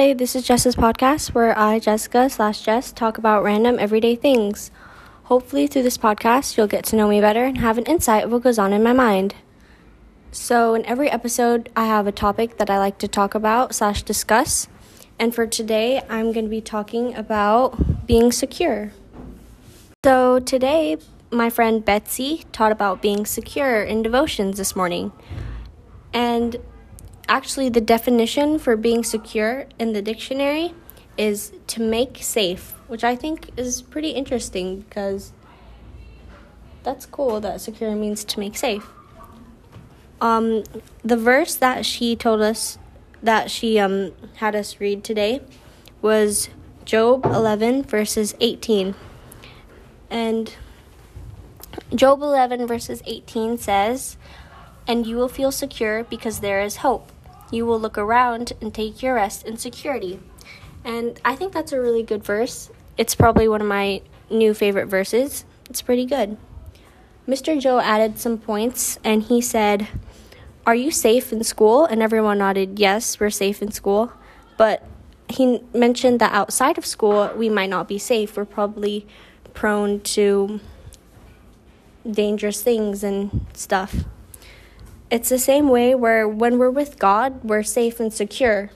Hi, 0.00 0.14
this 0.14 0.34
is 0.34 0.46
Jess's 0.46 0.76
podcast 0.76 1.34
where 1.34 1.56
I, 1.58 1.78
Jessica 1.78 2.30
slash 2.30 2.62
Jess, 2.62 2.90
talk 2.90 3.18
about 3.18 3.42
random 3.42 3.78
everyday 3.78 4.16
things. 4.16 4.70
Hopefully, 5.24 5.66
through 5.66 5.82
this 5.82 5.98
podcast, 5.98 6.56
you'll 6.56 6.66
get 6.66 6.86
to 6.86 6.96
know 6.96 7.06
me 7.06 7.20
better 7.20 7.44
and 7.44 7.58
have 7.58 7.76
an 7.76 7.84
insight 7.84 8.24
of 8.24 8.32
what 8.32 8.42
goes 8.42 8.58
on 8.58 8.72
in 8.72 8.82
my 8.82 8.94
mind. 8.94 9.34
So, 10.32 10.72
in 10.72 10.86
every 10.86 11.10
episode, 11.10 11.68
I 11.76 11.84
have 11.84 12.06
a 12.06 12.12
topic 12.12 12.56
that 12.56 12.70
I 12.70 12.78
like 12.78 12.96
to 13.00 13.08
talk 13.08 13.34
about 13.34 13.74
slash 13.74 14.02
discuss. 14.02 14.68
And 15.18 15.34
for 15.34 15.46
today, 15.46 16.00
I'm 16.08 16.32
going 16.32 16.46
to 16.46 16.50
be 16.50 16.62
talking 16.62 17.14
about 17.14 18.06
being 18.06 18.32
secure. 18.32 18.92
So, 20.02 20.38
today, 20.40 20.96
my 21.30 21.50
friend 21.50 21.84
Betsy 21.84 22.46
taught 22.52 22.72
about 22.72 23.02
being 23.02 23.26
secure 23.26 23.82
in 23.82 24.02
devotions 24.02 24.56
this 24.56 24.74
morning. 24.74 25.12
And 26.14 26.56
actually, 27.30 27.68
the 27.68 27.80
definition 27.80 28.58
for 28.58 28.76
being 28.76 29.04
secure 29.04 29.66
in 29.78 29.92
the 29.94 30.02
dictionary 30.02 30.74
is 31.16 31.52
to 31.68 31.80
make 31.80 32.18
safe, 32.20 32.74
which 32.88 33.04
I 33.04 33.14
think 33.14 33.50
is 33.56 33.80
pretty 33.82 34.10
interesting 34.10 34.80
because 34.80 35.32
that's 36.82 37.06
cool 37.06 37.40
that 37.40 37.60
secure 37.60 37.94
means 37.94 38.24
to 38.24 38.40
make 38.40 38.56
safe. 38.56 38.86
Um, 40.20 40.64
the 41.04 41.16
verse 41.16 41.54
that 41.54 41.86
she 41.86 42.16
told 42.16 42.40
us 42.40 42.78
that 43.22 43.50
she 43.50 43.78
um, 43.78 44.12
had 44.36 44.56
us 44.56 44.80
read 44.80 45.04
today 45.04 45.40
was 46.02 46.48
Job 46.84 47.24
11, 47.24 47.84
verses 47.84 48.34
18. 48.40 48.94
And 50.10 50.54
Job 51.94 52.20
11, 52.22 52.66
verses 52.66 53.02
18 53.06 53.56
says, 53.58 54.16
And 54.86 55.06
you 55.06 55.16
will 55.16 55.28
feel 55.28 55.52
secure 55.52 56.04
because 56.04 56.40
there 56.40 56.60
is 56.60 56.76
hope. 56.76 57.12
You 57.50 57.66
will 57.66 57.80
look 57.80 57.98
around 57.98 58.52
and 58.60 58.72
take 58.72 59.02
your 59.02 59.14
rest 59.14 59.46
in 59.46 59.56
security. 59.56 60.20
And 60.84 61.20
I 61.24 61.34
think 61.36 61.52
that's 61.52 61.72
a 61.72 61.80
really 61.80 62.02
good 62.02 62.24
verse. 62.24 62.70
It's 62.96 63.14
probably 63.14 63.48
one 63.48 63.60
of 63.60 63.66
my 63.66 64.02
new 64.30 64.54
favorite 64.54 64.86
verses. 64.86 65.44
It's 65.68 65.82
pretty 65.82 66.06
good. 66.06 66.36
Mr. 67.28 67.60
Joe 67.60 67.80
added 67.80 68.18
some 68.18 68.38
points 68.38 68.98
and 69.04 69.22
he 69.22 69.40
said, 69.40 69.88
Are 70.66 70.74
you 70.74 70.90
safe 70.90 71.32
in 71.32 71.44
school? 71.44 71.84
And 71.84 72.02
everyone 72.02 72.38
nodded, 72.38 72.78
Yes, 72.78 73.20
we're 73.20 73.30
safe 73.30 73.62
in 73.62 73.72
school. 73.72 74.12
But 74.56 74.84
he 75.28 75.60
mentioned 75.72 76.20
that 76.20 76.32
outside 76.32 76.76
of 76.76 76.84
school, 76.84 77.30
we 77.36 77.48
might 77.48 77.70
not 77.70 77.88
be 77.88 77.98
safe. 77.98 78.36
We're 78.36 78.44
probably 78.44 79.06
prone 79.54 80.00
to 80.00 80.60
dangerous 82.10 82.62
things 82.62 83.04
and 83.04 83.46
stuff. 83.52 84.04
It's 85.10 85.28
the 85.28 85.38
same 85.38 85.68
way 85.68 85.94
where 85.96 86.28
when 86.28 86.56
we're 86.58 86.70
with 86.70 86.98
God, 86.98 87.42
we're 87.42 87.64
safe 87.64 87.98
and 87.98 88.12
secure. 88.12 88.70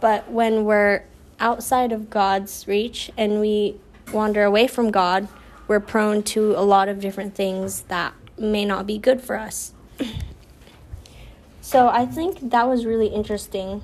But 0.00 0.28
when 0.28 0.64
we're 0.64 1.04
outside 1.38 1.92
of 1.92 2.10
God's 2.10 2.66
reach 2.66 3.12
and 3.16 3.40
we 3.40 3.76
wander 4.12 4.42
away 4.42 4.66
from 4.66 4.90
God, 4.90 5.28
we're 5.68 5.78
prone 5.78 6.24
to 6.24 6.56
a 6.56 6.64
lot 6.64 6.88
of 6.88 6.98
different 6.98 7.36
things 7.36 7.82
that 7.82 8.12
may 8.36 8.64
not 8.64 8.88
be 8.88 8.98
good 8.98 9.20
for 9.20 9.38
us. 9.38 9.72
so 11.60 11.86
I 11.86 12.06
think 12.06 12.50
that 12.50 12.66
was 12.66 12.84
really 12.84 13.06
interesting. 13.06 13.82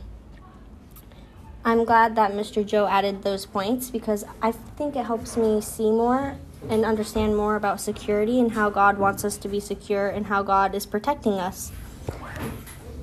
I'm 1.65 1.85
glad 1.85 2.17
that 2.17 2.33
Mr. 2.33 2.67
Joe 2.67 2.89
added 2.89 3.23
those 3.23 3.47
points 3.47 3.89
because 3.89 4.25
I 4.43 4.51
think 4.51 4.97
it 4.97 5.05
helps 5.05 5.37
me 5.37 5.61
see 5.61 5.91
more 5.91 6.39
and 6.69 6.85
understand 6.85 7.37
more 7.37 7.57
about 7.57 7.81
security 7.81 8.41
and 8.41 8.53
how 8.53 8.71
God 8.71 8.99
wants 8.99 9.25
us 9.25 9.37
to 9.39 9.49
be 9.49 9.61
secure 9.61 10.09
and 10.09 10.27
how 10.27 10.43
God 10.43 10.75
is 10.75 10.87
protecting 10.87 11.35
us. 11.35 11.73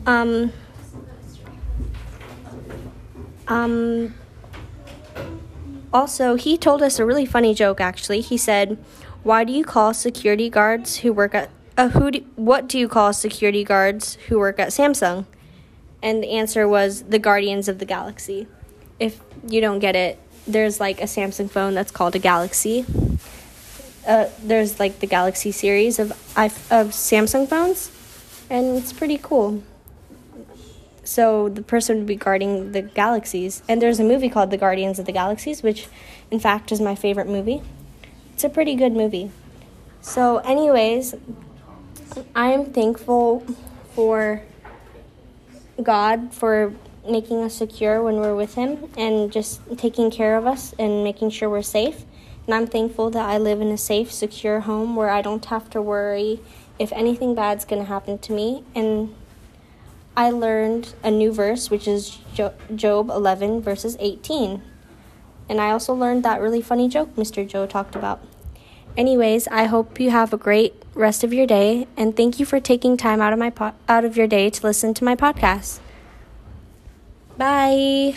Um, 0.06 0.52
um, 3.48 4.14
also, 5.94 6.36
he 6.36 6.58
told 6.58 6.82
us 6.82 7.00
a 7.00 7.06
really 7.06 7.26
funny 7.26 7.54
joke 7.54 7.80
actually. 7.80 8.22
He 8.22 8.38
said, 8.38 8.78
"Why 9.24 9.44
do 9.44 9.54
you 9.54 9.64
call 9.64 9.94
security 9.94 10.50
guards 10.50 10.98
who 10.98 11.14
work 11.14 11.34
at 11.34 11.50
uh, 11.78 11.90
who 11.90 12.12
do, 12.12 12.26
what 12.36 12.68
do 12.68 12.78
you 12.78 12.88
call 12.88 13.14
security 13.14 13.64
guards 13.64 14.16
who 14.28 14.38
work 14.38 14.60
at 14.60 14.70
Samsung?" 14.70 15.26
And 16.04 16.22
the 16.22 16.32
answer 16.32 16.68
was 16.68 17.04
the 17.04 17.18
Guardians 17.18 17.68
of 17.68 17.80
the 17.80 17.86
Galaxy. 17.86 18.48
If 19.00 19.22
you 19.48 19.60
don't 19.62 19.80
get 19.80 19.96
it, 19.96 20.20
there's 20.46 20.80
like 20.80 21.02
a 21.02 21.06
Samsung 21.06 21.50
phone 21.50 21.74
that's 21.74 21.92
called 21.92 22.16
a 22.16 22.20
Galaxy. 22.20 22.86
Uh, 24.06 24.30
there's 24.44 24.80
like 24.80 25.00
the 25.00 25.08
Galaxy 25.08 25.52
series 25.52 26.00
of 26.00 26.12
of 26.38 26.92
Samsung 26.92 27.48
phones, 27.48 27.92
and 28.50 28.78
it's 28.78 28.94
pretty 28.94 29.18
cool. 29.18 29.64
So 31.04 31.50
the 31.50 31.62
person 31.62 31.98
would 31.98 32.08
be 32.08 32.16
guarding 32.16 32.72
the 32.72 32.82
galaxies, 32.82 33.62
and 33.70 33.82
there's 33.82 34.00
a 34.00 34.04
movie 34.04 34.28
called 34.28 34.50
The 34.50 34.58
Guardians 34.58 34.98
of 34.98 35.06
the 35.06 35.12
Galaxies, 35.12 35.62
which, 35.62 35.88
in 36.32 36.40
fact, 36.40 36.72
is 36.72 36.82
my 36.82 36.96
favorite 36.96 37.28
movie. 37.28 37.62
It's 38.34 38.44
a 38.44 38.50
pretty 38.50 38.76
good 38.76 38.92
movie. 38.92 39.32
So, 40.02 40.38
anyways, 40.38 41.16
I 42.36 42.52
am 42.52 42.66
thankful 42.74 43.46
for 43.94 44.42
God 45.82 46.34
for 46.34 46.74
making 47.08 47.44
us 47.44 47.54
secure 47.54 48.02
when 48.02 48.16
we're 48.16 48.36
with 48.36 48.56
Him 48.56 48.90
and 48.98 49.32
just 49.32 49.62
taking 49.78 50.10
care 50.10 50.38
of 50.38 50.48
us 50.48 50.74
and 50.80 51.04
making 51.04 51.30
sure 51.30 51.50
we're 51.50 51.62
safe. 51.62 52.04
And 52.46 52.54
I'm 52.54 52.68
thankful 52.68 53.10
that 53.12 53.28
I 53.28 53.38
live 53.38 53.62
in 53.62 53.70
a 53.70 53.78
safe, 53.78 54.12
secure 54.12 54.62
home 54.62 54.96
where 54.96 55.10
I 55.10 55.22
don't 55.22 55.44
have 55.46 55.70
to 55.72 55.82
worry 55.82 56.40
if 56.78 56.92
anything 56.92 57.34
bad's 57.34 57.66
going 57.66 57.82
to 57.82 57.88
happen 57.88 58.20
to 58.20 58.34
me. 58.34 58.64
And 58.76 59.16
I 60.16 60.30
learned 60.30 60.94
a 61.04 61.12
new 61.12 61.32
verse, 61.32 61.70
which 61.70 61.88
is 61.88 62.20
Job 62.34 63.10
11, 63.10 63.62
verses 63.62 63.98
18. 64.00 64.62
And 65.50 65.62
I 65.62 65.72
also 65.72 65.94
learned 65.94 66.24
that 66.24 66.42
really 66.42 66.62
funny 66.62 66.88
joke 66.88 67.16
Mr. 67.16 67.48
Joe 67.48 67.66
talked 67.66 67.96
about. 67.96 68.22
Anyways, 68.98 69.48
I 69.50 69.66
hope 69.66 70.00
you 70.00 70.12
have 70.12 70.32
a 70.32 70.38
great 70.38 70.82
rest 70.94 71.24
of 71.24 71.34
your 71.34 71.46
day, 71.46 71.86
and 71.98 72.16
thank 72.16 72.40
you 72.40 72.46
for 72.46 72.62
taking 72.62 72.96
time 72.96 73.20
out 73.20 73.34
of 73.34 73.40
my 73.40 73.50
po- 73.50 73.74
out 73.90 74.06
of 74.06 74.16
your 74.16 74.28
day 74.28 74.50
to 74.50 74.66
listen 74.66 74.94
to 74.94 75.04
my 75.04 75.16
podcast. 75.16 75.80
Bye. 77.38 78.16